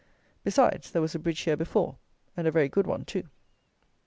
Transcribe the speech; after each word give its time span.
besides, 0.43 0.89
there 0.89 1.01
was 1.03 1.13
a 1.13 1.19
bridge 1.19 1.41
here 1.41 1.55
before, 1.55 1.95
and 2.35 2.47
a 2.47 2.51
very 2.51 2.67
good 2.67 2.87
one 2.87 3.05
too. 3.05 3.29